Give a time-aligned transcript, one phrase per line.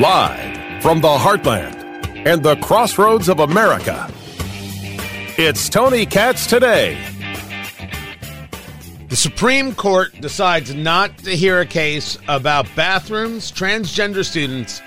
[0.00, 1.76] Live from the heartland
[2.24, 4.10] and the crossroads of America,
[5.36, 6.98] it's Tony Katz today.
[9.10, 14.80] The Supreme Court decides not to hear a case about bathrooms, transgender students,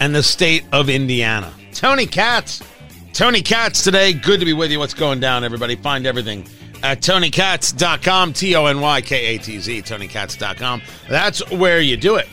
[0.00, 1.52] and the state of Indiana.
[1.72, 2.62] Tony Katz.
[3.12, 4.14] Tony Katz today.
[4.14, 4.78] Good to be with you.
[4.78, 5.76] What's going down, everybody?
[5.76, 6.46] Find everything
[6.86, 10.80] at tonykatz.com, T O N Y K A T Z, tonykatz.com.
[11.08, 12.28] That's where you do it.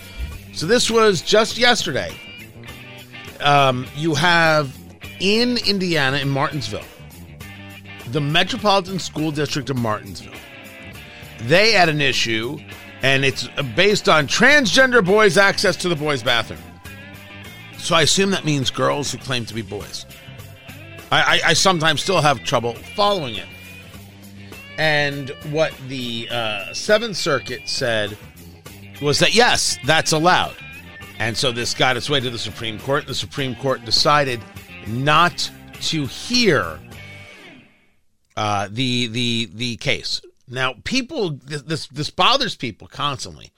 [0.54, 2.16] So this was just yesterday.
[3.42, 4.78] Um, you have
[5.20, 6.86] in Indiana, in Martinsville,
[8.12, 10.40] the Metropolitan School District of Martinsville.
[11.42, 12.60] They had an issue,
[13.02, 16.62] and it's based on transgender boys' access to the boys' bathroom.
[17.80, 20.06] So I assume that means girls who claim to be boys.
[21.12, 23.48] I, I, I sometimes still have trouble following it.
[24.78, 28.18] And what the uh, Seventh Circuit said
[29.02, 30.56] was that yes, that's allowed.
[31.20, 33.06] And so this got its way to the Supreme Court.
[33.06, 34.42] The Supreme Court decided
[34.88, 35.50] not
[35.82, 36.80] to hear
[38.36, 40.22] uh, the the the case.
[40.48, 43.52] Now, people this this bothers people constantly.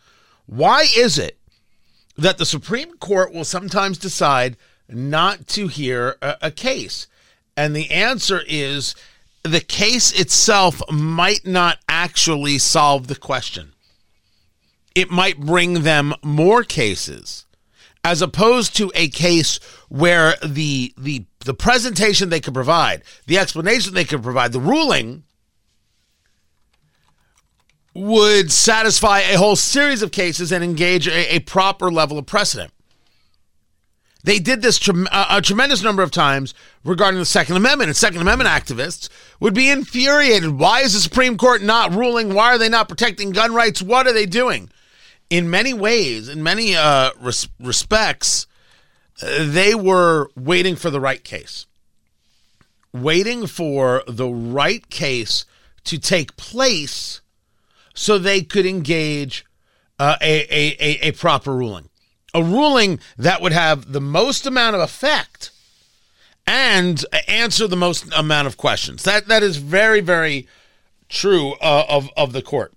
[0.45, 1.37] Why is it
[2.17, 7.07] that the Supreme Court will sometimes decide not to hear a, a case?
[7.57, 8.95] And the answer is
[9.45, 13.73] the case itself might not actually solve the question.
[14.95, 17.45] It might bring them more cases
[18.03, 23.93] as opposed to a case where the the the presentation they could provide, the explanation
[23.93, 25.23] they could provide, the ruling
[27.93, 32.71] would satisfy a whole series of cases and engage a, a proper level of precedent.
[34.25, 38.21] They did this tre- a tremendous number of times regarding the Second Amendment, and Second
[38.21, 39.07] Amendment activists
[39.39, 40.57] would be infuriated.
[40.57, 42.33] Why is the Supreme Court not ruling?
[42.33, 43.83] Why are they not protecting gun rights?
[43.83, 44.71] What are they doing?
[45.29, 48.47] In many ways, in many uh, res- respects,
[49.21, 51.67] uh, they were waiting for the right case,
[52.91, 55.45] waiting for the right case
[55.83, 57.21] to take place
[57.93, 59.45] so they could engage
[59.99, 61.89] uh, a, a, a, a proper ruling.
[62.35, 65.51] A ruling that would have the most amount of effect
[66.45, 69.03] and answer the most amount of questions.
[69.03, 70.47] That that is very very
[71.09, 72.73] true uh, of of the court.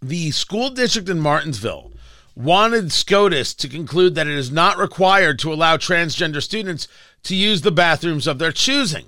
[0.00, 1.92] The school district in Martinsville
[2.34, 6.88] wanted SCOTUS to conclude that it is not required to allow transgender students
[7.24, 9.06] to use the bathrooms of their choosing.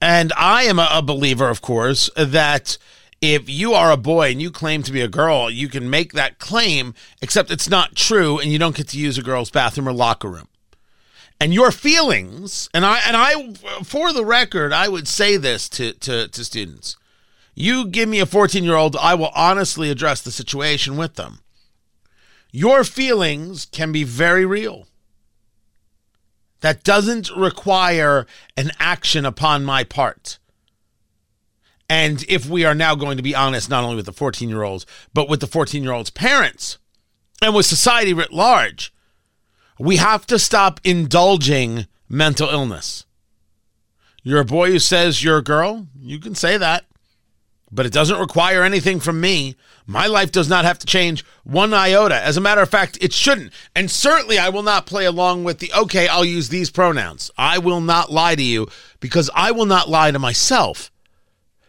[0.00, 2.78] And I am a, a believer, of course, that
[3.22, 6.12] if you are a boy and you claim to be a girl, you can make
[6.12, 9.88] that claim, except it's not true and you don't get to use a girl's bathroom
[9.88, 10.48] or locker room.
[11.40, 15.92] And your feelings, and I and I for the record, I would say this to
[15.92, 16.96] to, to students.
[17.54, 21.40] You give me a 14 year old, I will honestly address the situation with them.
[22.50, 24.86] Your feelings can be very real.
[26.60, 30.38] That doesn't require an action upon my part.
[31.92, 34.62] And if we are now going to be honest, not only with the 14 year
[34.62, 36.78] olds, but with the 14 year olds' parents
[37.42, 38.94] and with society writ large,
[39.78, 43.04] we have to stop indulging mental illness.
[44.22, 46.86] You're a boy who says you're a girl, you can say that,
[47.70, 49.54] but it doesn't require anything from me.
[49.86, 52.24] My life does not have to change one iota.
[52.24, 53.52] As a matter of fact, it shouldn't.
[53.76, 57.30] And certainly, I will not play along with the, okay, I'll use these pronouns.
[57.36, 58.68] I will not lie to you
[59.00, 60.90] because I will not lie to myself.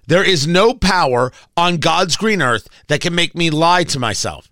[0.07, 4.49] There is no power on God's green earth that can make me lie to myself.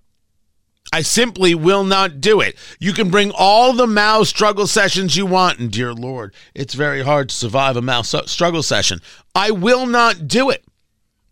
[0.93, 2.57] I simply will not do it.
[2.79, 7.01] You can bring all the Mao struggle sessions you want, and dear Lord, it's very
[7.01, 8.99] hard to survive a Mao struggle session.
[9.33, 10.65] I will not do it.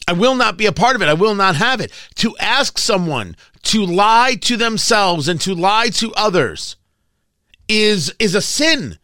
[0.07, 1.09] I will not be a part of it.
[1.09, 1.91] I will not have it.
[2.15, 6.77] To ask someone to lie to themselves and to lie to others
[7.67, 8.97] is, is a sin.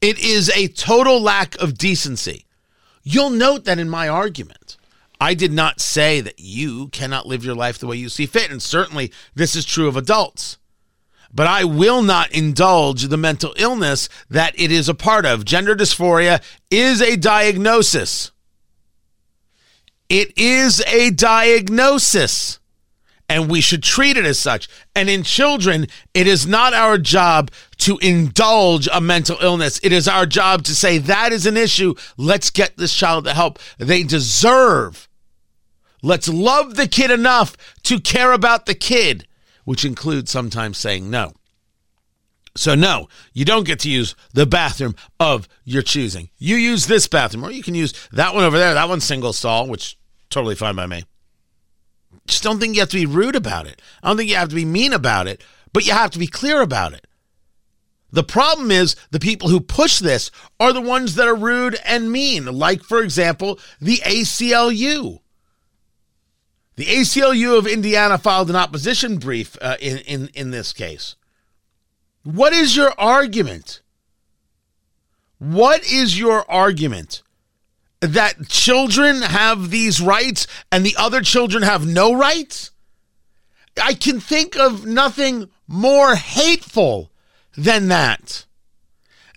[0.00, 2.45] It is a total lack of decency.
[3.08, 4.76] You'll note that in my argument,
[5.20, 8.50] I did not say that you cannot live your life the way you see fit.
[8.50, 10.58] And certainly this is true of adults.
[11.32, 15.44] But I will not indulge the mental illness that it is a part of.
[15.44, 18.32] Gender dysphoria is a diagnosis.
[20.08, 22.58] It is a diagnosis
[23.28, 24.68] and we should treat it as such.
[24.94, 29.80] And in children, it is not our job to indulge a mental illness.
[29.82, 31.94] It is our job to say that is an issue.
[32.16, 35.08] Let's get this child the help they deserve.
[36.02, 39.26] Let's love the kid enough to care about the kid,
[39.64, 41.32] which includes sometimes saying no.
[42.54, 46.30] So, no, you don't get to use the bathroom of your choosing.
[46.38, 48.72] You use this bathroom, or you can use that one over there.
[48.72, 49.98] That one's single stall, which
[50.30, 51.04] totally fine by me.
[52.26, 53.80] Just don't think you have to be rude about it.
[54.02, 55.42] I don't think you have to be mean about it,
[55.72, 57.06] but you have to be clear about it.
[58.10, 60.30] The problem is the people who push this
[60.60, 65.20] are the ones that are rude and mean, like, for example, the ACLU.
[66.76, 71.16] The ACLU of Indiana filed an opposition brief uh, in, in, in this case.
[72.22, 73.82] What is your argument?
[75.38, 77.22] What is your argument?
[78.00, 82.70] That children have these rights and the other children have no rights?
[83.82, 87.10] I can think of nothing more hateful
[87.56, 88.44] than that.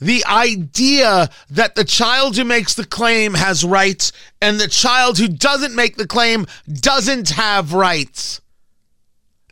[0.01, 5.27] The idea that the child who makes the claim has rights and the child who
[5.27, 8.39] doesn't make the claim doesn't have rights.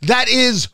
[0.02, 0.68] That is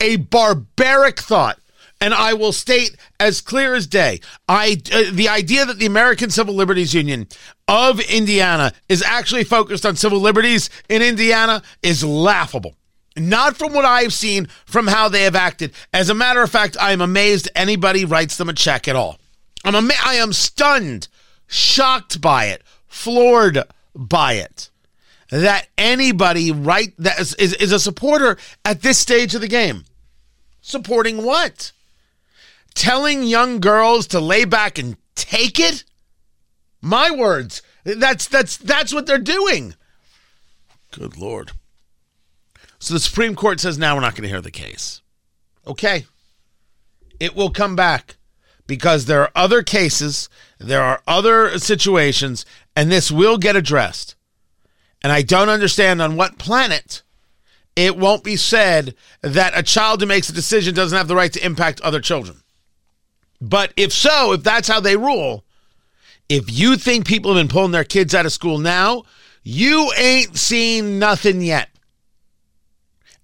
[0.00, 1.58] a barbaric thought.
[2.02, 4.18] And I will state as clear as day,
[4.48, 7.28] I uh, the idea that the American Civil Liberties Union
[7.68, 12.74] of Indiana is actually focused on civil liberties in Indiana is laughable.
[13.16, 15.74] Not from what I've seen, from how they have acted.
[15.92, 19.20] As a matter of fact, I am amazed anybody writes them a check at all.
[19.64, 21.06] I'm ama- I am stunned,
[21.46, 23.62] shocked by it, floored
[23.94, 24.70] by it.
[25.30, 29.84] That anybody right that is, is, is a supporter at this stage of the game.
[30.60, 31.70] Supporting what?
[32.74, 35.84] Telling young girls to lay back and take it?
[36.80, 37.62] My words.
[37.84, 39.74] That's that's that's what they're doing.
[40.90, 41.52] Good lord.
[42.78, 45.02] So the Supreme Court says now we're not going to hear the case.
[45.66, 46.06] Okay.
[47.20, 48.16] It will come back
[48.66, 50.28] because there are other cases,
[50.58, 52.44] there are other situations,
[52.74, 54.16] and this will get addressed.
[55.02, 57.02] And I don't understand on what planet
[57.74, 61.32] it won't be said that a child who makes a decision doesn't have the right
[61.32, 62.41] to impact other children.
[63.42, 65.44] But if so, if that's how they rule,
[66.28, 69.02] if you think people have been pulling their kids out of school now,
[69.42, 71.68] you ain't seen nothing yet.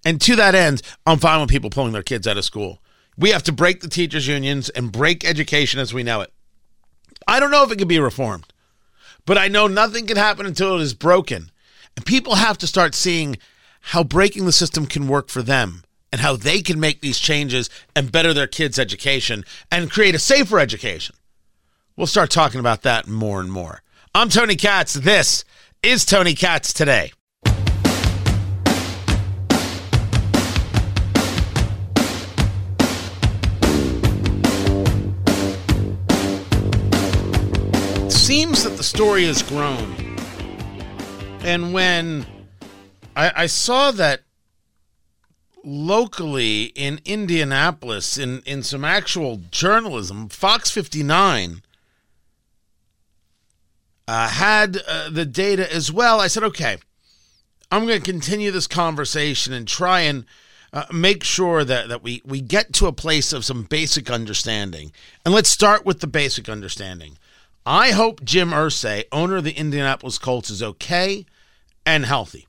[0.03, 2.79] And to that end, I'm fine with people pulling their kids out of school.
[3.17, 6.33] We have to break the teachers' unions and break education as we know it.
[7.25, 8.51] I don't know if it can be reformed,
[9.25, 11.49] but I know nothing can happen until it is broken.
[11.95, 13.37] And people have to start seeing
[13.79, 17.69] how breaking the system can work for them and how they can make these changes
[17.95, 21.15] and better their kids' education and create a safer education.
[21.95, 23.81] We'll start talking about that more and more.
[24.15, 24.93] I'm Tony Katz.
[24.93, 25.43] This
[25.83, 27.11] is Tony Katz Today.
[38.29, 39.95] seems that the story has grown.
[41.41, 42.27] And when
[43.15, 44.21] I, I saw that
[45.69, 51.61] locally in Indianapolis, in, in some actual journalism, Fox 59
[54.07, 56.19] uh, had uh, the data as well.
[56.19, 56.77] I said, okay,
[57.71, 60.25] I'm going to continue this conversation and try and
[60.73, 64.91] uh, make sure that, that we, we get to a place of some basic understanding.
[65.23, 67.17] And let's start with the basic understanding.
[67.65, 71.25] I hope Jim Irsay, owner of the Indianapolis Colts, is okay
[71.85, 72.47] and healthy.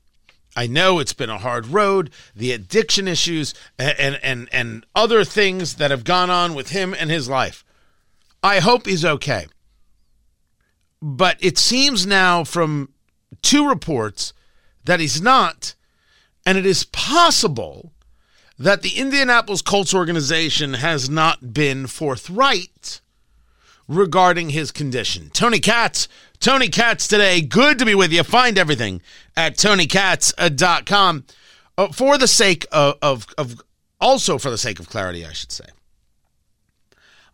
[0.55, 5.75] I know it's been a hard road, the addiction issues and, and, and other things
[5.75, 7.63] that have gone on with him and his life.
[8.43, 9.47] I hope he's okay.
[11.01, 12.89] But it seems now from
[13.41, 14.33] two reports
[14.83, 15.75] that he's not,
[16.45, 17.93] and it is possible
[18.59, 23.00] that the Indianapolis Colts organization has not been forthright
[23.87, 25.29] regarding his condition.
[25.33, 26.07] Tony Katz,
[26.39, 27.41] Tony Katz today.
[27.41, 28.23] Good to be with you.
[28.23, 29.01] Find everything
[29.35, 31.25] at tonykatz.com
[31.77, 33.61] uh, for the sake of, of, of,
[33.99, 35.65] also for the sake of clarity, I should say.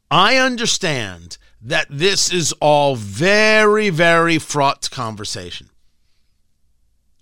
[0.09, 5.69] I understand that this is all very, very fraught conversation.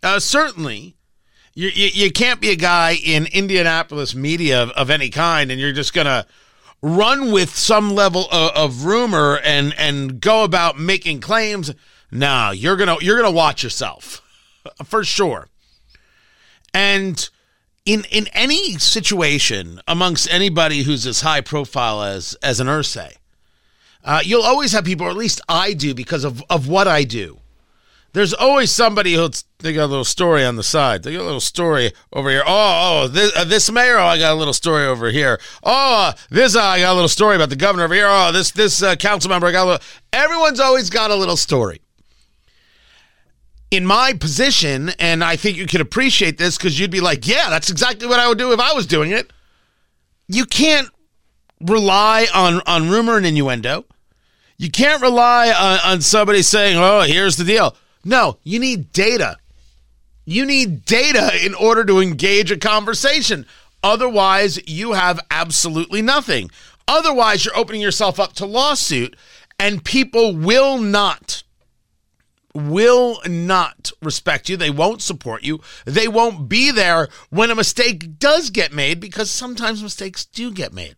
[0.04, 0.96] Uh, certainly,
[1.56, 5.60] you, you, you can't be a guy in Indianapolis media of, of any kind and
[5.60, 6.28] you're just going to
[6.86, 11.74] run with some level of, of rumor and and go about making claims,
[12.12, 14.22] nah, you're gonna you're gonna watch yourself
[14.86, 15.50] for sure.
[16.74, 17.28] And
[17.86, 23.16] in in any situation amongst anybody who's as high profile as as an Irsay,
[24.04, 27.04] uh, you'll always have people, or at least I do, because of of what I
[27.04, 27.40] do
[28.16, 31.04] there's always somebody who's they got a little story on the side.
[31.04, 32.44] They got a little story over here.
[32.46, 33.98] Oh, oh, this, uh, this mayor.
[33.98, 35.38] Oh, I got a little story over here.
[35.64, 38.08] Oh, this uh, I got a little story about the governor over here.
[38.08, 39.48] Oh, this this uh, council member.
[39.48, 39.86] I got a little.
[40.14, 41.82] Everyone's always got a little story.
[43.70, 47.50] In my position, and I think you could appreciate this because you'd be like, yeah,
[47.50, 49.34] that's exactly what I would do if I was doing it.
[50.30, 50.88] You can't
[51.60, 53.84] rely on on rumor and innuendo.
[54.58, 59.38] You can't rely on, on somebody saying, "Oh, here's the deal." No, you need data.
[60.26, 63.48] You need data in order to engage a conversation.
[63.84, 66.50] Otherwise, you have absolutely nothing.
[66.88, 69.16] Otherwise, you're opening yourself up to lawsuit,
[69.60, 71.44] and people will not
[72.54, 74.56] will not respect you.
[74.56, 75.60] They won't support you.
[75.84, 80.72] They won't be there when a mistake does get made because sometimes mistakes do get
[80.72, 80.96] made.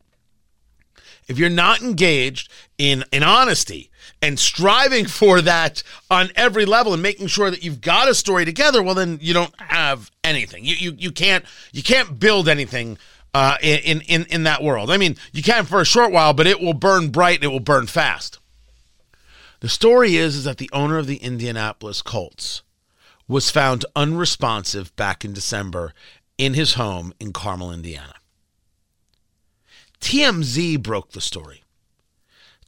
[1.28, 3.90] If you're not engaged in, in honesty
[4.22, 8.46] and striving for that on every level and making sure that you've got a story
[8.46, 10.66] together, well, then you don't have anything.
[10.66, 12.98] You, you, you can't you can't build anything
[13.34, 14.90] uh, in, in, in that world.
[14.90, 17.44] I mean, you can for a short while, but it will burn bright.
[17.44, 18.40] It will burn fast.
[19.60, 22.62] The story is, is that the owner of the Indianapolis Colts
[23.28, 25.94] was found unresponsive back in December
[26.38, 28.14] in his home in Carmel, Indiana.
[30.00, 31.64] TMZ broke the story.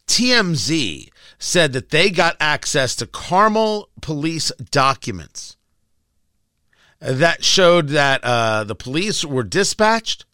[0.10, 5.56] TMZ said that they got access to Carmel police documents
[7.00, 10.25] that showed that uh, the police were dispatched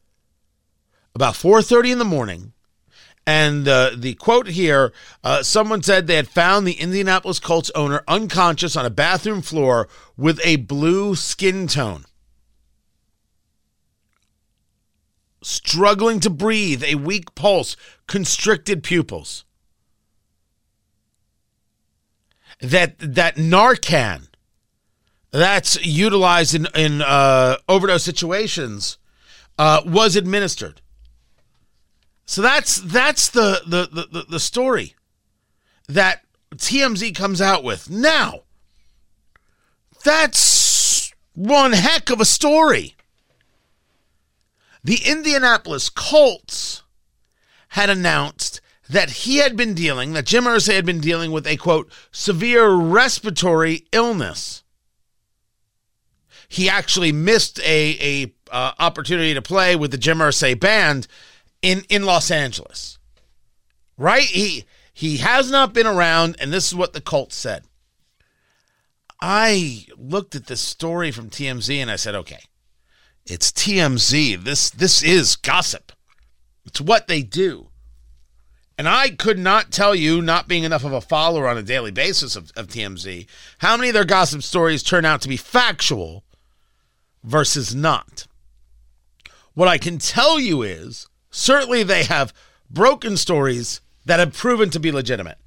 [1.14, 2.54] about 4:30 in the morning
[3.28, 8.02] and uh, the quote here uh, someone said they had found the Indianapolis Colts owner
[8.08, 12.06] unconscious on a bathroom floor with a blue skin tone.
[15.42, 17.76] Struggling to breathe, a weak pulse,
[18.08, 19.46] constricted pupils.
[22.62, 24.28] That, that Narcan
[25.32, 28.98] that's utilized in, in uh, overdose situations
[29.58, 30.82] uh, was administered.
[32.26, 34.96] So that's that's the the the, the story
[35.88, 36.22] that
[36.56, 37.90] TMZ comes out with.
[37.90, 38.42] Now,
[40.04, 42.96] that's one heck of a story.
[44.84, 46.84] The Indianapolis Colts
[47.70, 48.55] had announced
[48.90, 52.72] that he had been dealing, that Jim Irsay had been dealing with a quote, severe
[52.72, 54.64] respiratory illness.
[56.48, 61.08] He actually missed a, a uh, opportunity to play with the Jim Irsay band
[61.62, 63.00] in in Los Angeles.
[63.98, 64.26] Right?
[64.26, 67.64] He he has not been around and this is what the cult said.
[69.20, 72.44] I looked at this story from TMZ and I said, "Okay.
[73.26, 74.44] It's TMZ.
[74.44, 75.92] This this is gossip.
[76.66, 77.70] It's what they do."
[78.78, 81.92] And I could not tell you, not being enough of a follower on a daily
[81.92, 83.26] basis of, of TMZ,
[83.60, 86.24] how many of their gossip stories turn out to be factual
[87.24, 88.28] versus not.
[89.54, 92.34] What I can tell you is Certainly, they have
[92.70, 95.38] broken stories that have proven to be legitimate.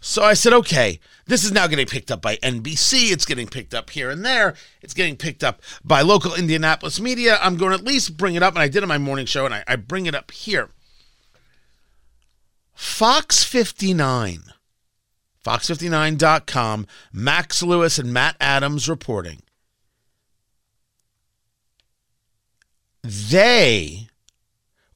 [0.00, 3.10] So I said, okay, this is now getting picked up by NBC.
[3.10, 4.54] It's getting picked up here and there.
[4.80, 7.36] It's getting picked up by local Indianapolis media.
[7.42, 9.44] I'm going to at least bring it up, and I did in my morning show,
[9.44, 10.68] and I, I bring it up here.
[12.74, 14.42] Fox 59,
[15.44, 19.40] fox59.com, Max Lewis and Matt Adams reporting.
[23.02, 24.08] They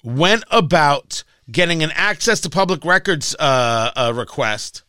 [0.03, 4.83] went about getting an access to public records uh, uh, request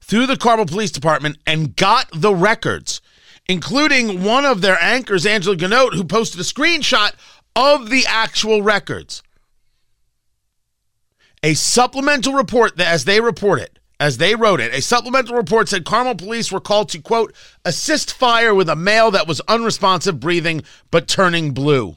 [0.00, 3.00] through the Carmel Police Department and got the records,
[3.48, 7.12] including one of their anchors, Angela Ganote, who posted a screenshot
[7.54, 9.22] of the actual records.
[11.42, 15.84] A supplemental report, as they report it, as they wrote it, a supplemental report said
[15.84, 17.34] Carmel police were called to, quote,
[17.64, 21.96] assist fire with a male that was unresponsive, breathing, but turning blue.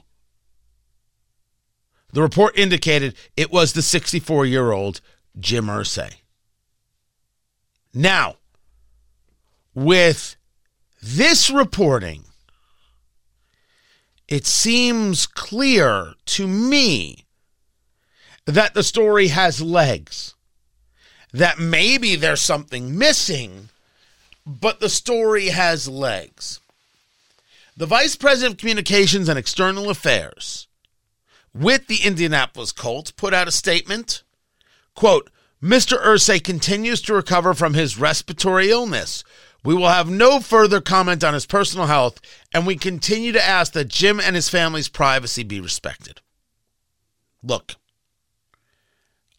[2.13, 5.01] The report indicated it was the 64 year old
[5.39, 6.13] Jim Irsay.
[7.93, 8.35] Now,
[9.73, 10.35] with
[11.01, 12.23] this reporting,
[14.27, 17.24] it seems clear to me
[18.45, 20.35] that the story has legs,
[21.33, 23.69] that maybe there's something missing,
[24.45, 26.59] but the story has legs.
[27.75, 30.67] The Vice President of Communications and External Affairs
[31.53, 34.23] with the Indianapolis Colts put out a statement.
[34.93, 35.29] Quote,
[35.61, 35.97] Mr.
[36.01, 39.23] Irsay continues to recover from his respiratory illness.
[39.63, 42.21] We will have no further comment on his personal health,
[42.53, 46.21] and we continue to ask that Jim and his family's privacy be respected.
[47.41, 47.75] Look,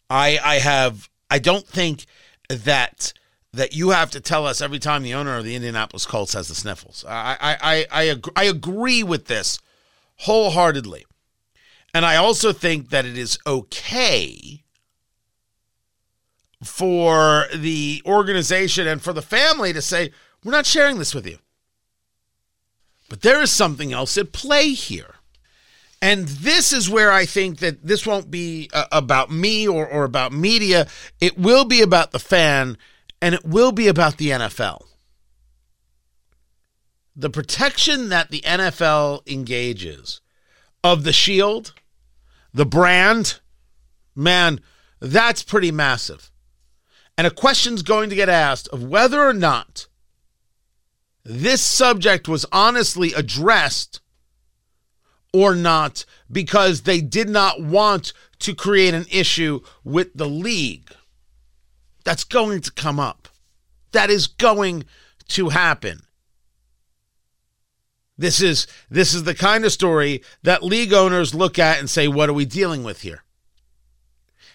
[0.09, 2.05] I I have I don't think
[2.49, 3.13] that
[3.53, 6.47] that you have to tell us every time the owner of the Indianapolis Colts has
[6.47, 7.05] the sniffles.
[7.07, 9.59] I I I I, agree, I agree with this
[10.17, 11.05] wholeheartedly.
[11.93, 14.63] And I also think that it is okay
[16.63, 20.11] for the organization and for the family to say,
[20.43, 21.37] we're not sharing this with you.
[23.09, 25.15] But there is something else at play here.
[26.07, 30.05] And this is where I think that this won't be uh, about me or, or
[30.05, 30.87] about media.
[31.19, 32.77] It will be about the fan
[33.21, 34.85] and it will be about the NFL.
[37.13, 40.21] the protection that the NFL engages
[40.83, 41.73] of the shield,
[42.53, 43.39] the brand,
[44.15, 44.61] man,
[45.01, 46.31] that's pretty massive.
[47.17, 49.87] And a question's going to get asked of whether or not
[51.25, 53.99] this subject was honestly addressed
[55.37, 60.89] or not because they did not want to create an issue with the league.
[62.03, 63.27] That's going to come up.
[63.91, 64.85] That is going
[65.27, 66.01] to happen.
[68.17, 72.07] This is this is the kind of story that league owners look at and say
[72.07, 73.23] what are we dealing with here?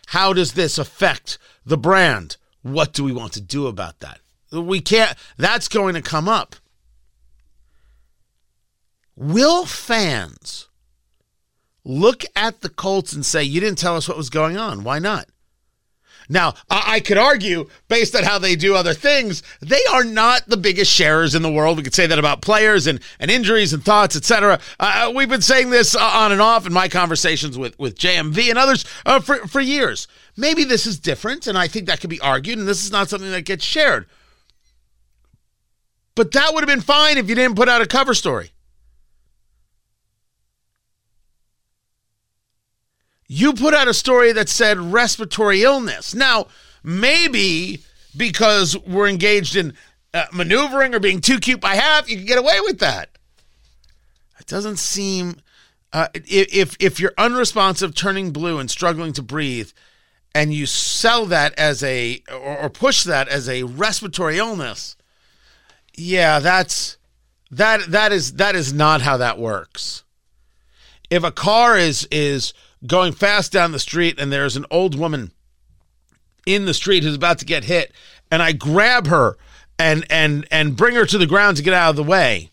[0.09, 2.39] How does this affect the brand?
[2.63, 4.19] What do we want to do about that?
[4.51, 6.57] We can't that's going to come up.
[9.15, 10.69] Will fans
[11.85, 14.85] look at the Colts and say, You didn't tell us what was going on?
[14.85, 15.29] Why not?
[16.29, 20.57] Now, I, could argue, based on how they do other things, they are not the
[20.57, 21.77] biggest sharers in the world.
[21.77, 24.61] We could say that about players and, and injuries and thoughts, etc.
[24.79, 28.49] Uh, uh, we've been saying this on and off in my conversations with, with JMV
[28.49, 30.09] and others uh, for, for years.
[30.37, 33.09] Maybe this is different, and I think that could be argued, and this is not
[33.09, 34.07] something that gets shared.
[36.15, 38.52] But that would have been fine if you didn't put out a cover story.
[43.33, 46.15] You put out a story that said respiratory illness.
[46.15, 46.49] Now,
[46.85, 47.83] maybe
[48.15, 49.73] because we're engaged in
[50.13, 53.09] uh, maneuvering or being too cute by half, you can get away with that.
[54.39, 55.37] It doesn't seem.
[55.95, 59.71] Uh, if if you're unresponsive, turning blue, and struggling to breathe,
[60.35, 64.95] and you sell that as a or, or push that as a respiratory illness,
[65.95, 66.99] yeah, that's
[67.51, 70.05] that that is that is not how that works.
[71.09, 72.53] If a car is is
[72.87, 75.33] going fast down the street and there's an old woman
[76.47, 77.93] in the street who's about to get hit
[78.31, 79.37] and I grab her
[79.79, 82.51] and and and bring her to the ground to get out of the way.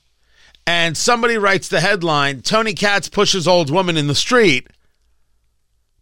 [0.67, 4.67] And somebody writes the headline, Tony Katz pushes old woman in the street.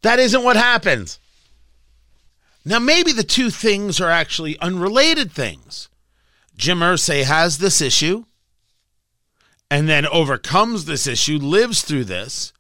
[0.02, 1.20] That isn't what happens.
[2.66, 5.90] Now maybe the two things are actually unrelated things.
[6.58, 8.26] Jim Irsay has this issue
[9.70, 12.52] and then overcomes this issue, lives through this,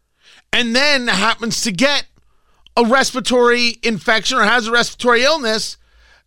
[0.58, 2.08] and then happens to get
[2.76, 5.78] a respiratory infection or has a respiratory illness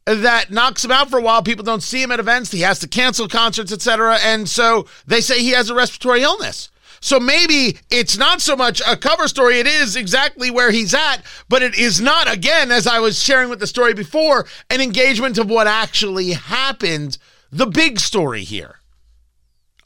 [0.07, 1.43] that knocks him out for a while.
[1.43, 2.53] People don't see him at events.
[2.53, 4.19] He has to cancel concerts, etc.
[4.23, 6.71] And so they say he has a respiratory illness.
[7.01, 9.59] So maybe it's not so much a cover story.
[9.59, 13.51] It is exactly where he's at, but it is not, again, as I was sharing
[13.51, 17.19] with the story before, an engagement of what actually happened,
[17.51, 18.77] the big story here.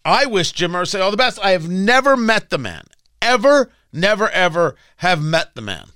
[0.05, 1.39] I wish Jim Irsay all the best.
[1.43, 2.85] I have never met the man,
[3.23, 5.89] ever never ever have met the man.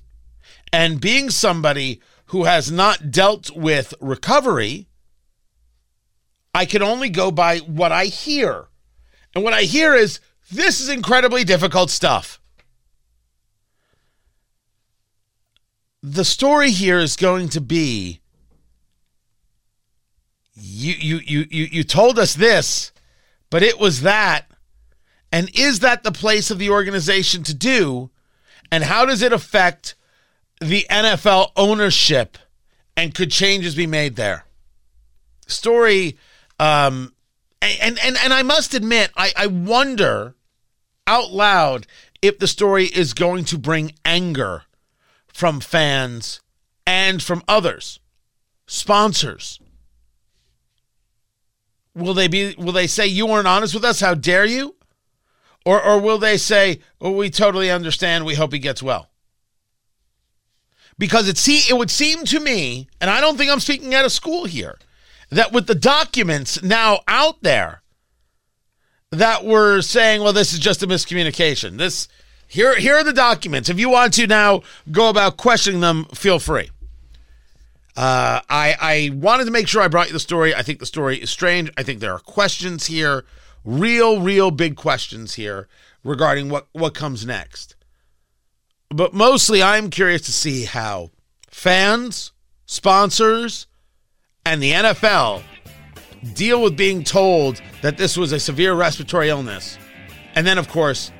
[0.73, 4.87] And being somebody who has not dealt with recovery,
[6.55, 8.67] I can only go by what I hear.
[9.35, 12.41] And what I hear is this is incredibly difficult stuff.
[16.03, 18.21] The story here is going to be
[20.55, 22.93] you you you you you told us this,
[23.51, 24.51] but it was that
[25.33, 28.11] and is that the place of the organization to do?
[28.71, 29.95] And how does it affect
[30.61, 32.39] the NFL ownership?
[32.97, 34.45] And could changes be made there?
[35.47, 36.19] Story,
[36.59, 37.15] um,
[37.63, 40.35] and and and I must admit, I, I wonder
[41.07, 41.87] out loud
[42.21, 44.65] if the story is going to bring anger
[45.33, 46.41] from fans
[46.87, 48.01] and from others,
[48.67, 49.61] sponsors.
[51.95, 52.55] Will they be?
[52.59, 54.01] Will they say you weren't honest with us?
[54.01, 54.75] How dare you?
[55.69, 58.25] Or, or will they say, oh, we totally understand.
[58.25, 59.11] We hope he gets well?
[60.97, 64.07] Because it, see, it would seem to me, and I don't think I'm speaking out
[64.07, 64.79] of school here,
[65.29, 67.83] that with the documents now out there,
[69.11, 71.77] that we're saying, well, this is just a miscommunication.
[71.77, 72.09] This
[72.47, 73.69] here, here are the documents.
[73.69, 76.71] If you want to now go about questioning them, feel free.
[77.95, 80.55] Uh, I I wanted to make sure I brought you the story.
[80.55, 81.71] I think the story is strange.
[81.77, 83.27] I think there are questions here
[83.69, 85.69] real, real big questions here
[86.03, 87.77] regarding what, what comes next.
[88.89, 91.11] But mostly, I'm curious to see how
[91.51, 92.33] fans,
[92.65, 93.67] sponsors,
[94.47, 95.43] and the NFL
[96.33, 99.77] deal with being told that this was a severe respiratory illness.
[100.35, 101.13] And then, of course,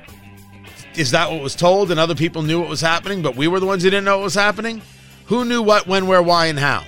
[0.95, 3.59] is that what was told and other people knew what was happening, but we were
[3.59, 4.81] the ones who didn't know what was happening?
[5.25, 6.83] Who knew what, when, where, why, and how?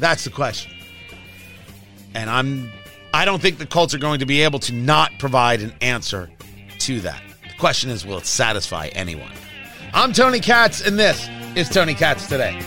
[0.00, 0.72] That's the question.
[2.14, 2.72] And I'm
[3.14, 6.28] I don't think the Colts are going to be able to not provide an answer
[6.80, 7.22] to that.
[7.48, 9.30] The question is, will it satisfy anyone?
[9.94, 12.60] I'm Tony Katz, and this is Tony Katz Today.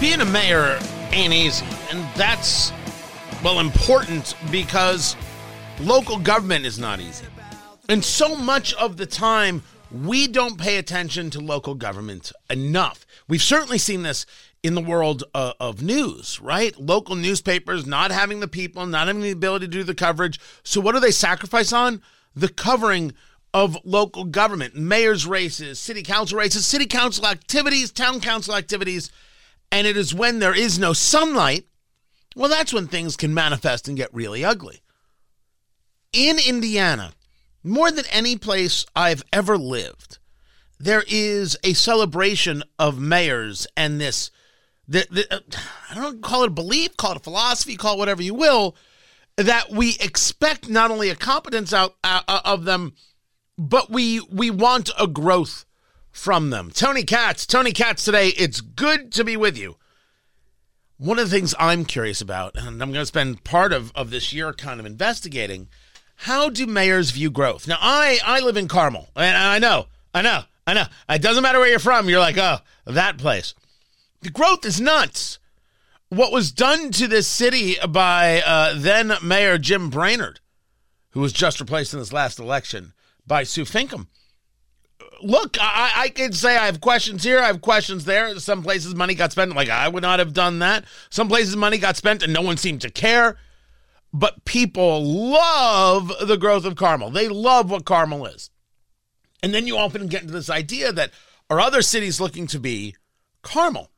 [0.00, 0.78] Being a mayor
[1.12, 2.72] ain't easy, and that's
[3.42, 5.16] well, important because
[5.80, 7.26] local government is not easy.
[7.88, 13.06] And so much of the time, we don't pay attention to local government enough.
[13.28, 14.26] We've certainly seen this
[14.62, 16.78] in the world uh, of news, right?
[16.78, 20.38] Local newspapers not having the people, not having the ability to do the coverage.
[20.62, 22.02] So, what do they sacrifice on?
[22.36, 23.14] The covering
[23.52, 29.10] of local government, mayor's races, city council races, city council activities, town council activities.
[29.72, 31.64] And it is when there is no sunlight,
[32.36, 34.80] well, that's when things can manifest and get really ugly.
[36.12, 37.12] In Indiana,
[37.62, 40.18] more than any place I've ever lived,
[40.78, 44.30] there is a celebration of mayors and this,
[44.88, 45.40] the, the, uh,
[45.90, 48.76] I don't call it a belief, call it a philosophy, call it whatever you will,
[49.36, 52.94] that we expect not only a competence out uh, of them,
[53.58, 55.66] but we we want a growth
[56.10, 56.70] from them.
[56.72, 58.28] Tony Katz, Tony Katz today.
[58.28, 59.76] It's good to be with you.
[61.00, 64.10] One of the things I'm curious about, and I'm going to spend part of, of
[64.10, 65.68] this year kind of investigating,
[66.14, 67.66] how do mayors view growth?
[67.66, 70.84] Now, I I live in Carmel, and I know, I know, I know.
[71.08, 72.10] It doesn't matter where you're from.
[72.10, 73.54] You're like, oh, that place.
[74.20, 75.38] The growth is nuts.
[76.10, 80.40] What was done to this city by uh, then Mayor Jim Brainard,
[81.12, 82.92] who was just replaced in this last election,
[83.26, 84.08] by Sue Finkam.
[85.22, 88.38] Look, I, I can say I have questions here, I have questions there.
[88.38, 90.84] Some places money got spent, like I would not have done that.
[91.10, 93.36] Some places money got spent and no one seemed to care.
[94.12, 97.10] But people love the growth of Carmel.
[97.10, 98.50] They love what Carmel is.
[99.42, 101.12] And then you often get into this idea that
[101.48, 102.96] are other cities looking to be
[103.42, 103.90] Carmel?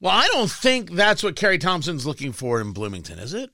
[0.00, 3.50] Well, I don't think that's what Kerry Thomson's looking for in Bloomington, is it?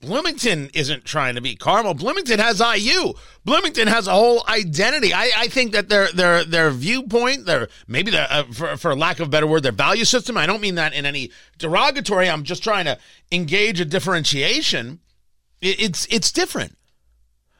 [0.00, 1.92] Bloomington isn't trying to be Carmel.
[1.92, 3.14] Bloomington has IU.
[3.44, 5.12] Bloomington has a whole identity.
[5.12, 9.18] I, I think that their their their viewpoint, their maybe their uh, for for lack
[9.18, 10.36] of a better word, their value system.
[10.36, 12.30] I don't mean that in any derogatory.
[12.30, 12.96] I'm just trying to
[13.32, 15.00] engage a differentiation.
[15.60, 16.78] It, it's it's different.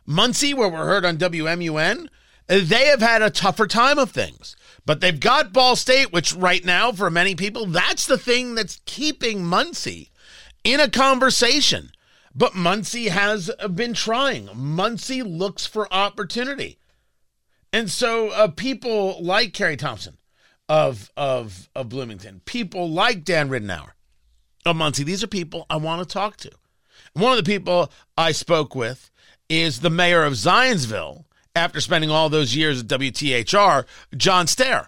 [0.06, 2.08] Muncie, where we're heard on WMUN,
[2.46, 4.54] they have had a tougher time of things.
[4.86, 8.80] But they've got Ball State, which right now, for many people, that's the thing that's
[8.86, 10.10] keeping Muncie
[10.64, 11.90] in a conversation.
[12.38, 14.48] But Muncie has been trying.
[14.54, 16.78] Muncie looks for opportunity.
[17.72, 20.18] And so uh, people like Kerry Thomson
[20.68, 23.90] of, of, of Bloomington, people like Dan Ridenour
[24.64, 26.52] of Muncie, these are people I want to talk to.
[27.12, 29.10] One of the people I spoke with
[29.48, 31.24] is the mayor of Zionsville
[31.56, 33.84] after spending all those years at WTHR,
[34.16, 34.86] John Stair.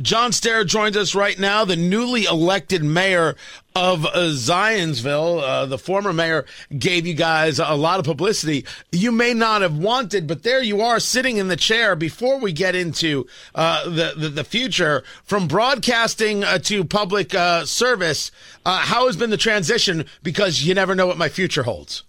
[0.00, 3.34] John Stair joins us right now, the newly elected mayor
[3.74, 5.42] of uh, Zionsville.
[5.42, 6.46] Uh, the former mayor
[6.78, 10.80] gave you guys a lot of publicity you may not have wanted, but there you
[10.80, 11.96] are sitting in the chair.
[11.96, 17.64] Before we get into uh, the, the, the future, from broadcasting uh, to public uh,
[17.64, 18.30] service,
[18.64, 20.04] uh, how has been the transition?
[20.22, 22.04] Because you never know what my future holds.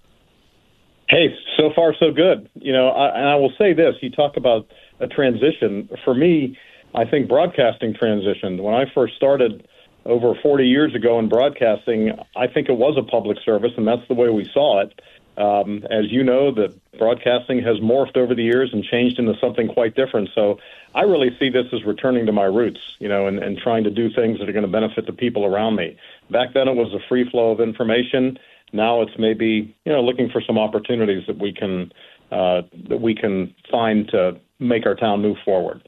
[1.07, 2.47] Hey, so far so good.
[2.53, 4.67] You know, I, and I will say this: you talk about
[4.99, 5.89] a transition.
[6.05, 6.55] For me
[6.95, 8.61] I think broadcasting transitioned.
[8.61, 9.67] When I first started
[10.05, 14.07] over 40 years ago in broadcasting, I think it was a public service, and that's
[14.07, 14.99] the way we saw it.
[15.37, 19.69] Um, as you know, the broadcasting has morphed over the years and changed into something
[19.69, 20.29] quite different.
[20.35, 20.59] So
[20.95, 23.89] I really see this as returning to my roots, you know, and, and trying to
[23.89, 25.95] do things that are going to benefit the people around me.
[26.29, 28.37] Back then, it was a free flow of information.
[28.73, 31.91] Now it's maybe you know looking for some opportunities that we can
[32.31, 35.87] uh, that we can find to make our town move forward.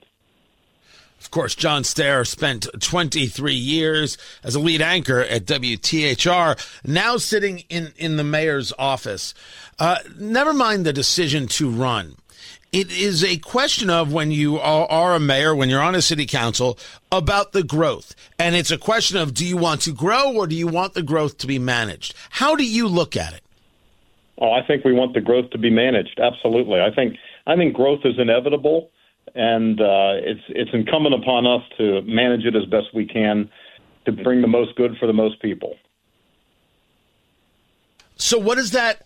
[1.22, 7.60] Of course, John Stair spent 23 years as a lead anchor at WTHR, now sitting
[7.70, 9.36] in, in the mayor's office.
[9.78, 12.16] Uh, never mind the decision to run.
[12.74, 16.02] It is a question of when you are, are, a mayor, when you're on a
[16.02, 16.80] city council,
[17.12, 18.16] about the growth.
[18.40, 21.04] And it's a question of do you want to grow or do you want the
[21.04, 22.16] growth to be managed?
[22.32, 23.42] How do you look at it?
[24.40, 26.20] Oh, I think we want the growth to be managed.
[26.20, 26.82] Absolutely.
[26.82, 28.90] I think I think growth is inevitable
[29.36, 33.50] and uh, it's it's incumbent upon us to manage it as best we can
[34.06, 35.76] to bring the most good for the most people.
[38.16, 39.06] So, what does that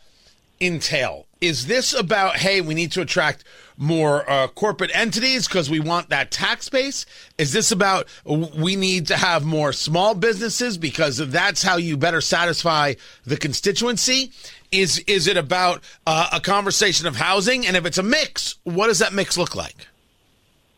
[0.59, 1.25] entail?
[1.41, 3.43] Is this about hey, we need to attract
[3.77, 7.05] more uh, corporate entities because we want that tax base?
[7.38, 12.21] Is this about we need to have more small businesses because that's how you better
[12.21, 14.31] satisfy the constituency?
[14.71, 17.65] Is is it about uh, a conversation of housing?
[17.67, 19.88] And if it's a mix, what does that mix look like?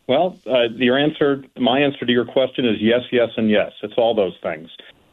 [0.08, 3.72] Well, uh, your answer, my answer to your question is yes, yes, and yes.
[3.82, 4.70] It's all those things,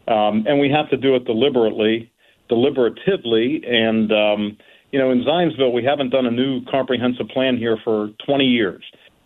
[0.07, 2.11] um, and we have to do it deliberately,
[2.49, 4.57] deliberatively, and um,
[4.91, 8.83] you know, in Zionsville, we haven't done a new comprehensive plan here for 20 years,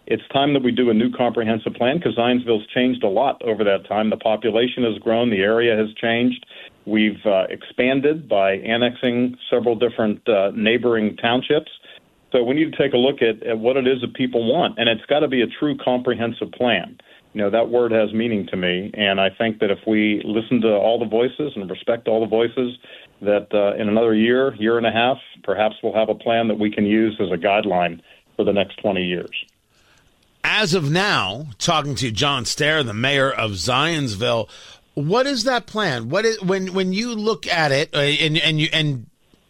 [0.10, 3.64] it's time that we do a new comprehensive plan because Zionsville's changed a lot over
[3.64, 4.10] that time.
[4.10, 6.48] The population has grown, the area has changed.
[6.88, 11.70] We've uh, expanded by annexing several different uh, neighboring townships.
[12.32, 14.78] So we need to take a look at, at what it is that people want,
[14.78, 17.00] and it's got to be a true comprehensive plan.
[17.34, 20.62] You know, that word has meaning to me, and I think that if we listen
[20.62, 22.78] to all the voices and respect all the voices,
[23.22, 26.58] that uh, in another year, year and a half, perhaps we'll have a plan that
[26.58, 28.02] we can use as a guideline
[28.36, 29.46] for the next 20 years.
[30.44, 34.50] As of now, talking to John Stair, the mayor of Zionsville,
[34.94, 36.10] what is that plan?
[36.10, 39.09] What is when when you look at it uh, and and you and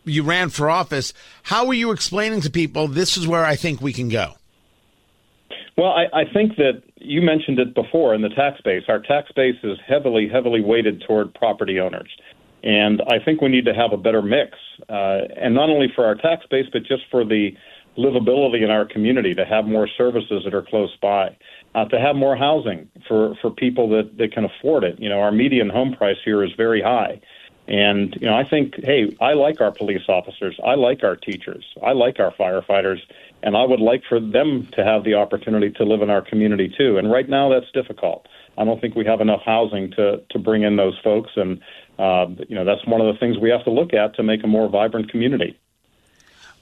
[0.09, 1.13] you ran for office?
[1.43, 4.33] How were you explaining to people this is where I think we can go?
[5.77, 8.83] Well, I, I think that you mentioned it before in the tax base.
[8.89, 12.09] Our tax base is heavily, heavily weighted toward property owners.
[12.63, 14.57] And I think we need to have a better mix,
[14.89, 17.51] uh, and not only for our tax base, but just for the
[17.97, 21.35] livability in our community, to have more services that are close by,
[21.75, 24.99] uh, to have more housing for, for people that, that can afford it.
[24.99, 27.21] You know, our median home price here is very high.
[27.69, 30.59] And, you know, I think, hey, I like our police officers.
[30.65, 31.63] I like our teachers.
[31.83, 32.97] I like our firefighters.
[33.43, 36.73] And I would like for them to have the opportunity to live in our community
[36.75, 36.97] too.
[36.97, 38.27] And right now that's difficult.
[38.57, 41.29] I don't think we have enough housing to, to bring in those folks.
[41.35, 41.61] And,
[41.99, 44.43] uh, you know, that's one of the things we have to look at to make
[44.43, 45.57] a more vibrant community.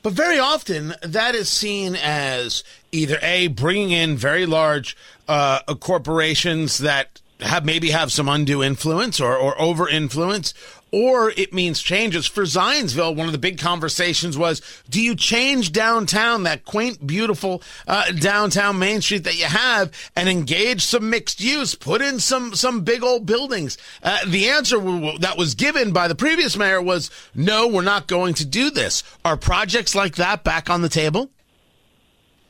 [0.04, 6.80] But very often, that is seen as either a bringing in very large uh, corporations
[6.80, 10.54] that have maybe have some undue influence or, or over influence,
[10.92, 12.26] or it means changes.
[12.26, 17.62] For Zionsville, one of the big conversations was do you change downtown, that quaint, beautiful
[17.88, 22.56] uh, downtown Main Street that you have, and engage some mixed use, put in some,
[22.56, 23.78] some big old buildings?
[24.02, 24.78] Uh, the answer
[25.20, 29.04] that was given by the previous mayor was no, we're not going to do this.
[29.24, 31.30] Are projects like that back on the table?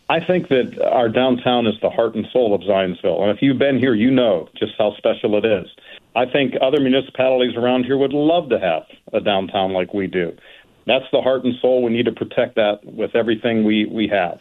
[0.09, 3.21] I think that our downtown is the heart and soul of Zionsville.
[3.21, 5.67] And if you've been here, you know just how special it is.
[6.15, 10.35] I think other municipalities around here would love to have a downtown like we do.
[10.85, 11.83] That's the heart and soul.
[11.83, 14.39] We need to protect that with everything we, we have.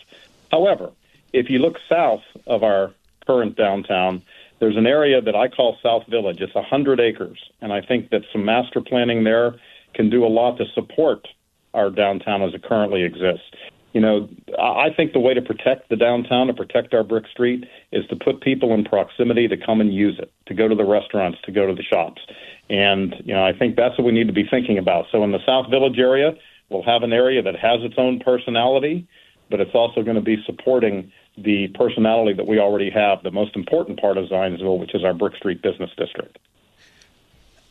[0.53, 0.93] However,
[1.33, 2.93] if you look south of our
[3.27, 4.23] current downtown,
[4.61, 6.41] there's an area that I call South Village.
[6.41, 7.39] It's 100 acres.
[7.61, 9.57] And I think that some master planning there
[9.95, 11.27] can do a lot to support
[11.75, 13.51] our downtown as it currently exists
[13.97, 14.29] you know,
[14.61, 18.17] I think the way to protect the downtown, to protect our brick street, is to
[18.17, 21.51] put people in proximity to come and use it, to go to the restaurants, to
[21.51, 22.21] go to the shops.
[22.69, 25.07] And, you know, I think that's what we need to be thinking about.
[25.11, 26.33] So in the South Village area,
[26.69, 29.09] we'll have an area that has its own personality,
[29.49, 33.57] but it's also going to be supporting the personality that we already have, the most
[33.57, 36.37] important part of Zionsville, which is our Brick Street Business District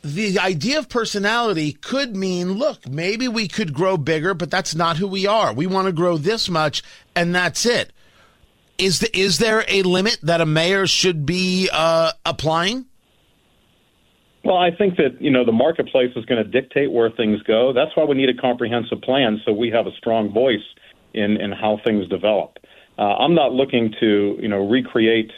[0.06, 4.98] the idea of personality could mean look, maybe we could grow bigger, but that's not
[4.98, 5.52] who we are.
[5.52, 6.84] We want to grow this much,
[7.15, 7.91] and that's it.
[8.78, 12.86] Is, the, is there a limit that a mayor should be uh, applying?
[14.44, 17.74] Well, I think that you know the marketplace is going to dictate where things go.
[17.74, 20.63] That's why we need a comprehensive plan, so we have a strong voice
[21.15, 22.60] in in how things develop.
[23.00, 25.32] Uh, I'm not looking to you know recreate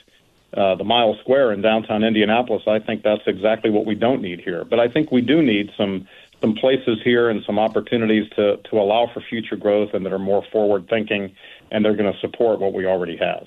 [0.57, 4.41] uh, the mile square in downtown Indianapolis, I think that's exactly what we don't need
[4.41, 4.65] here.
[4.65, 6.07] But I think we do need some
[6.41, 10.19] some places here and some opportunities to to allow for future growth and that are
[10.19, 11.35] more forward thinking
[11.71, 13.45] and they're going to support what we already have.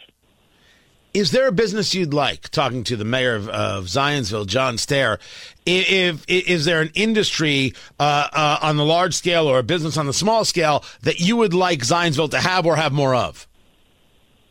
[1.13, 2.51] Is there a business you'd like?
[2.51, 5.19] Talking to the mayor of, of Zionsville, John Stair,
[5.67, 9.97] if, if is there an industry uh, uh, on the large scale or a business
[9.97, 13.49] on the small scale that you would like Zionsville to have or have more of?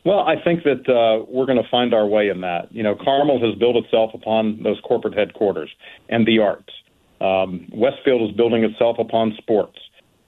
[0.05, 2.71] Well, I think that uh, we're going to find our way in that.
[2.71, 5.69] You know, Carmel has built itself upon those corporate headquarters
[6.07, 6.71] and the arts.
[7.19, 9.77] Um, Westfield is building itself upon sports.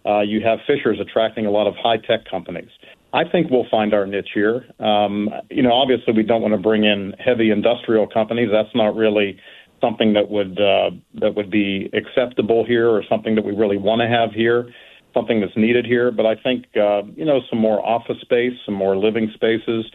[0.05, 2.69] Uh, you have Fishers attracting a lot of high tech companies.
[3.13, 4.65] I think we'll find our niche here.
[4.79, 8.49] Um, you know, obviously, we don't want to bring in heavy industrial companies.
[8.51, 9.38] That's not really
[9.79, 14.01] something that would uh, that would be acceptable here, or something that we really want
[14.01, 14.69] to have here
[15.13, 16.12] something that's needed here.
[16.12, 19.86] But I think uh, you know some more office space, some more living spaces,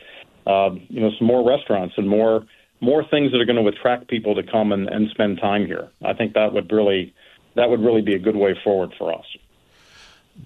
[0.46, 2.44] uh, you know, some more restaurants and more
[2.80, 5.88] more things that are going to attract people to come and, and spend time here.
[6.04, 7.14] I think that would really
[7.56, 9.24] that would really be a good way forward for us.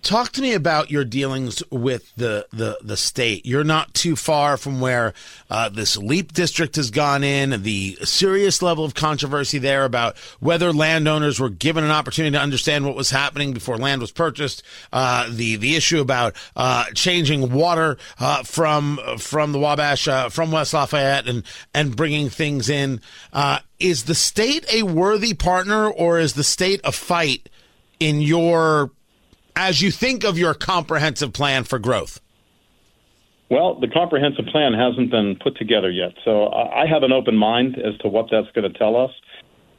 [0.03, 3.45] Talk to me about your dealings with the, the, the state.
[3.45, 5.13] You're not too far from where
[5.51, 10.73] uh, this LEAP district has gone in, the serious level of controversy there about whether
[10.73, 15.29] landowners were given an opportunity to understand what was happening before land was purchased, uh,
[15.29, 20.73] the, the issue about uh, changing water uh, from, from the Wabash, uh, from West
[20.73, 21.43] Lafayette, and,
[21.75, 23.01] and bringing things in.
[23.33, 27.49] Uh, is the state a worthy partner, or is the state a fight
[27.99, 28.93] in your
[29.57, 32.21] as you think of your comprehensive plan for growth?
[33.51, 37.77] Well, the comprehensive plan hasn't been put together yet, so I have an open mind
[37.79, 39.11] as to what that's going to tell us.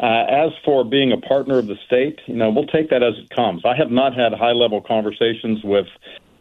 [0.01, 3.13] Uh, as for being a partner of the state, you know, we'll take that as
[3.17, 3.63] it comes.
[3.63, 5.88] I have not had high-level conversations with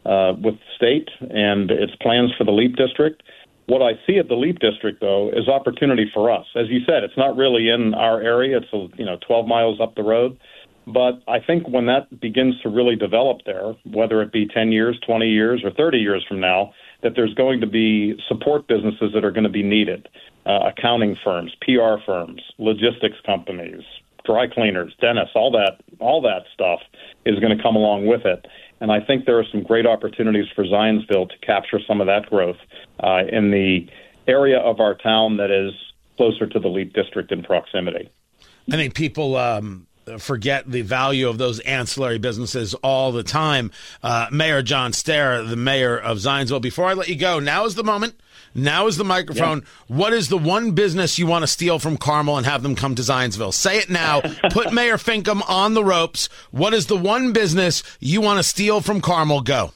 [0.07, 3.23] uh, with the state and its plans for the LEAP district.
[3.67, 6.47] What I see at the LEAP district, though, is opportunity for us.
[6.57, 9.95] As you said, it's not really in our area; it's you know 12 miles up
[9.95, 10.39] the road.
[10.87, 14.99] But I think when that begins to really develop there, whether it be 10 years,
[15.07, 19.25] 20 years, or 30 years from now, that there's going to be support businesses that
[19.25, 20.09] are going to be needed
[20.47, 23.83] uh, accounting firms, PR firms, logistics companies,
[24.25, 26.81] dry cleaners, dentists, all that, all that stuff
[27.25, 28.47] is going to come along with it.
[28.81, 32.27] And I think there are some great opportunities for Zionsville to capture some of that
[32.27, 32.57] growth
[33.03, 33.87] uh, in the
[34.27, 35.73] area of our town that is
[36.17, 38.11] closer to the LEAP district in proximity.
[38.71, 39.87] I think people um,
[40.19, 43.71] forget the value of those ancillary businesses all the time.
[44.03, 46.63] Uh, mayor John Stehr, the mayor of Zionsville.
[46.63, 48.15] Before I let you go, now is the moment.
[48.55, 49.61] Now is the microphone.
[49.61, 49.97] Yeah.
[49.97, 52.95] What is the one business you want to steal from Carmel and have them come
[52.97, 53.55] to Zionsville?
[53.55, 54.21] Say it now.
[54.51, 56.29] Put Mayor Finkam on the ropes.
[56.51, 59.43] What is the one business you want to steal from Carmel?
[59.43, 59.73] Go.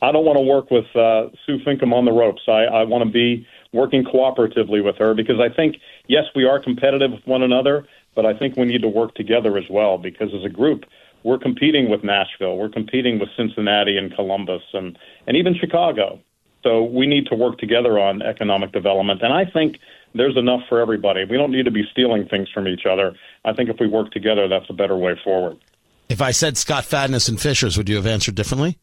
[0.00, 2.42] I don't want to work with uh, Sue Finkam on the ropes.
[2.46, 5.76] I, I want to be working cooperatively with her because I think,
[6.06, 9.56] yes, we are competitive with one another, but I think we need to work together
[9.58, 10.84] as well because as a group,
[11.22, 16.20] we're competing with Nashville, we're competing with Cincinnati and Columbus, and and even Chicago.
[16.62, 19.78] So we need to work together on economic development, and I think
[20.14, 21.24] there's enough for everybody.
[21.24, 23.14] We don't need to be stealing things from each other.
[23.44, 25.58] I think if we work together, that's a better way forward.
[26.08, 28.78] If I said Scott Fadness and Fishers, would you have answered differently?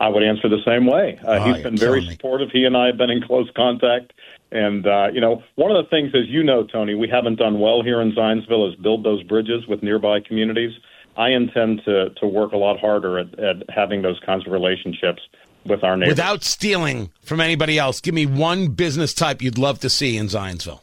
[0.00, 1.18] I would answer the same way.
[1.22, 2.50] Uh, oh, he's been very supportive.
[2.50, 4.14] He and I have been in close contact.
[4.50, 7.60] And, uh, you know, one of the things, as you know, Tony, we haven't done
[7.60, 10.72] well here in Zionsville is build those bridges with nearby communities.
[11.18, 15.20] I intend to, to work a lot harder at, at having those kinds of relationships
[15.66, 16.12] with our neighbors.
[16.12, 20.26] Without stealing from anybody else, give me one business type you'd love to see in
[20.26, 20.80] Zionsville.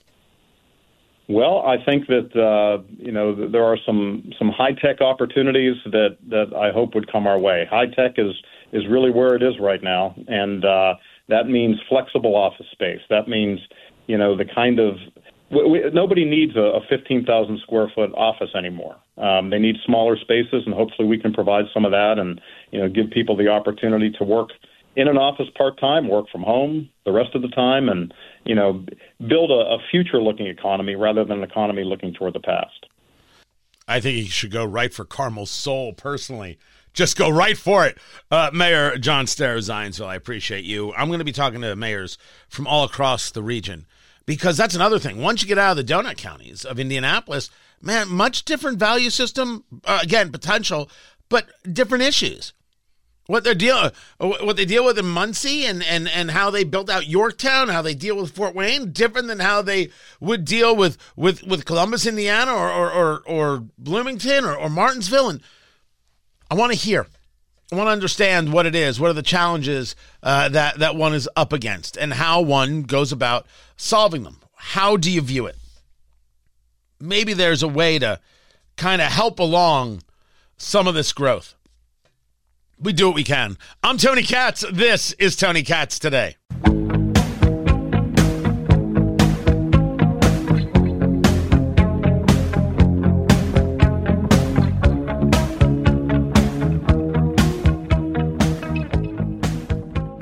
[1.28, 6.18] Well, I think that uh, you know there are some some high tech opportunities that
[6.30, 7.68] that I hope would come our way.
[7.70, 8.34] High tech is
[8.72, 10.96] is really where it is right now, and uh,
[11.30, 13.02] that means flexible office space.
[13.10, 13.60] That means,
[14.08, 14.96] you know, the kind of
[15.50, 18.98] we, nobody needs a, a 15,000 square foot office anymore.
[19.18, 22.80] Um, they need smaller spaces, and hopefully we can provide some of that, and you
[22.80, 24.50] know, give people the opportunity to work
[24.96, 28.14] in an office part time, work from home the rest of the time, and
[28.46, 28.86] you know,
[29.28, 32.86] build a, a future looking economy rather than an economy looking toward the past.
[33.88, 36.60] I think he should go right for Carmel's soul personally
[36.98, 37.98] just go right for it.
[38.32, 40.94] Uh, Mayor John Stehr Zionsville, I appreciate you.
[40.96, 42.18] I'm going to be talking to mayors
[42.50, 43.86] from all across the region
[44.26, 45.22] because that's another thing.
[45.22, 49.64] Once you get out of the donut counties of Indianapolis, man, much different value system.
[49.86, 50.90] Uh, again, potential,
[51.30, 52.52] but different issues.
[53.28, 56.90] What they deal, what they deal with in Muncie, and, and and how they built
[56.90, 59.90] out Yorktown, how they deal with Fort Wayne, different than how they
[60.22, 65.30] would deal with with, with Columbus, Indiana, or or or, or Bloomington, or, or Martinsville,
[65.30, 65.42] and
[66.50, 67.06] I want to hear.
[67.72, 69.00] I want to understand what it is.
[69.00, 73.12] What are the challenges uh, that that one is up against, and how one goes
[73.12, 74.40] about solving them.
[74.56, 75.58] How do you view it?
[77.00, 78.20] Maybe there's a way to
[78.78, 80.04] kind of help along
[80.58, 81.56] some of this growth.
[82.80, 83.58] We do what we can.
[83.84, 84.64] I'm Tony Katz.
[84.72, 86.38] This is Tony Katz today.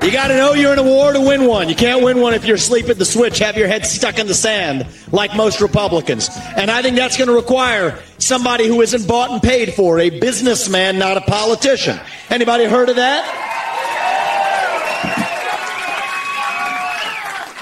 [0.06, 1.68] You got to know you're in a war to win one.
[1.68, 4.28] You can't win one if you're asleep at the switch, have your head stuck in
[4.28, 6.30] the sand like most Republicans.
[6.56, 10.12] And I think that's going to require somebody who isn't bought and paid for, a
[10.12, 12.00] businessman, not a politician.
[12.30, 13.26] Anybody heard of that?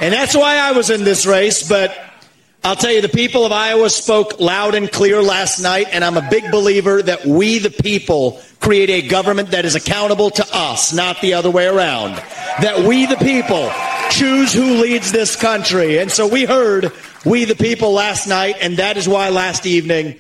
[0.01, 1.97] And that's why I was in this race, but
[2.65, 6.15] I'll tell you, the people of Iowa spoke loud and clear last night, and I'm
[6.15, 10.93] a big believer that we, the people, create a government that is accountable to us,
[10.93, 12.15] not the other way around.
[12.61, 13.69] That we, the people,
[14.11, 15.99] choose who leads this country.
[15.99, 16.93] And so we heard
[17.25, 20.15] we, the people, last night, and that is why last evening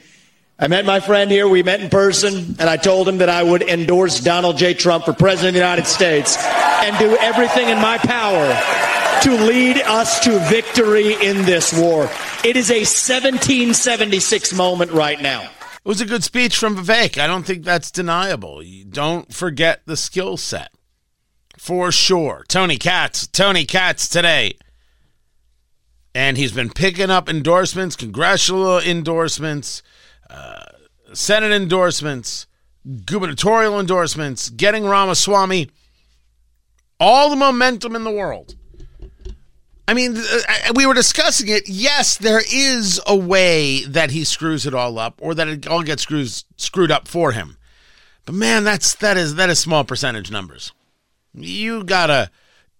[0.59, 1.47] I met my friend here.
[1.47, 4.73] We met in person, and I told him that I would endorse Donald J.
[4.73, 9.77] Trump for President of the United States and do everything in my power to lead
[9.81, 12.09] us to victory in this war.
[12.43, 15.41] It is a 1776 moment right now.
[15.41, 17.17] It was a good speech from Vivek.
[17.17, 18.63] I don't think that's deniable.
[18.63, 20.71] You don't forget the skill set.
[21.57, 22.43] For sure.
[22.47, 24.57] Tony Katz, Tony Katz today.
[26.15, 29.83] And he's been picking up endorsements, congressional endorsements,
[30.29, 30.63] uh,
[31.13, 32.47] Senate endorsements,
[33.05, 35.69] gubernatorial endorsements, getting Ramaswamy
[36.99, 38.55] all the momentum in the world.
[39.87, 41.67] I mean, uh, we were discussing it.
[41.67, 45.83] Yes, there is a way that he screws it all up, or that it all
[45.83, 47.57] gets screws, screwed up for him.
[48.25, 50.71] But man, that's that is that is small percentage numbers.
[51.33, 52.29] You gotta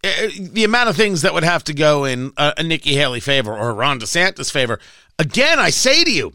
[0.03, 3.19] uh, the amount of things that would have to go in a, a Nikki Haley
[3.19, 4.79] favor or Ron DeSantis favor.
[5.17, 6.33] Again, I say to you,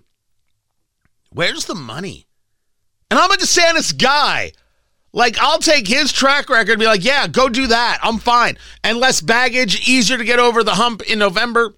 [1.30, 2.26] where's the money?
[3.10, 4.52] And I'm a DeSantis guy.
[5.12, 7.98] Like, I'll take his track record and be like, yeah, go do that.
[8.02, 8.58] I'm fine.
[8.84, 11.74] And less baggage, easier to get over the hump in November.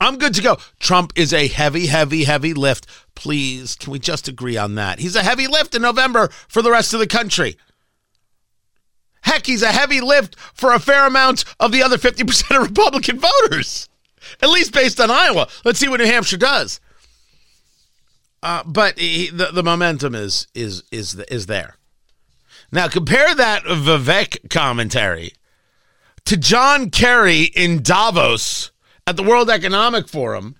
[0.00, 0.56] I'm good to go.
[0.80, 2.86] Trump is a heavy, heavy, heavy lift.
[3.14, 4.98] Please, can we just agree on that?
[4.98, 7.56] He's a heavy lift in November for the rest of the country.
[9.22, 13.20] Heck, he's a heavy lift for a fair amount of the other 50% of Republican
[13.20, 13.88] voters,
[14.42, 15.46] at least based on Iowa.
[15.64, 16.80] Let's see what New Hampshire does.
[18.42, 21.76] Uh, but he, the, the momentum is is is is there.
[22.72, 25.34] Now compare that Vivek commentary
[26.24, 28.70] to John Kerry in Davos
[29.06, 30.56] at the World Economic Forum.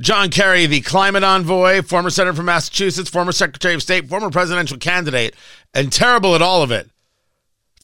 [0.00, 4.76] John Kerry, the climate envoy, former senator from Massachusetts, former secretary of state, former presidential
[4.76, 5.34] candidate,
[5.74, 6.90] and terrible at all of it,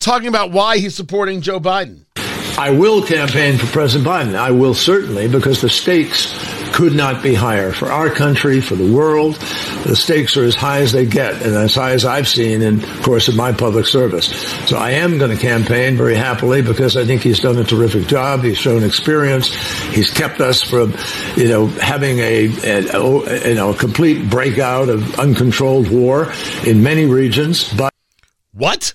[0.00, 2.04] talking about why he's supporting Joe Biden.
[2.58, 4.34] I will campaign for President Biden.
[4.34, 6.32] I will certainly because the stakes
[6.76, 9.34] could not be higher for our country, for the world.
[9.84, 12.80] The stakes are as high as they get and as high as I've seen in
[12.80, 14.26] the course of my public service.
[14.68, 18.08] So I am going to campaign very happily because I think he's done a terrific
[18.08, 18.42] job.
[18.42, 19.48] He's shown experience.
[19.94, 20.94] He's kept us from,
[21.34, 26.30] you know, having a, a, you know, a complete breakout of uncontrolled war
[26.66, 27.72] in many regions.
[27.72, 27.94] But
[28.52, 28.92] what?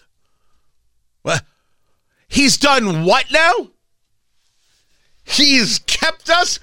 [1.24, 1.44] What?
[2.28, 3.72] He's done what now?
[5.24, 6.60] He's kept us.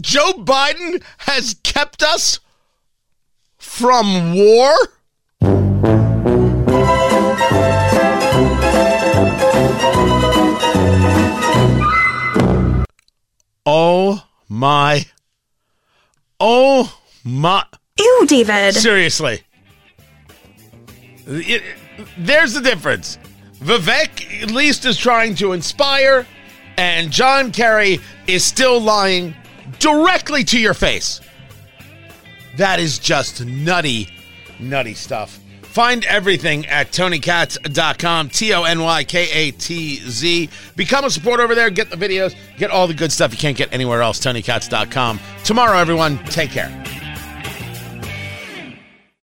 [0.00, 2.40] Joe Biden has kept us
[3.58, 4.74] from war?
[13.64, 15.06] Oh my.
[16.40, 17.64] Oh my.
[17.98, 18.74] Ew, David.
[18.74, 19.42] Seriously.
[21.26, 21.62] It,
[22.18, 23.18] there's the difference.
[23.60, 26.26] Vivek at least is trying to inspire,
[26.76, 29.36] and John Kerry is still lying
[29.82, 31.20] directly to your face.
[32.56, 34.08] That is just nutty,
[34.58, 35.38] nutty stuff.
[35.62, 40.50] Find everything at tonykatz.com, T O N Y K A T Z.
[40.76, 41.70] Become a supporter over there.
[41.70, 44.20] Get the videos, get all the good stuff you can't get anywhere else.
[44.20, 45.18] Tonykatz.com.
[45.44, 47.01] Tomorrow, everyone, take care.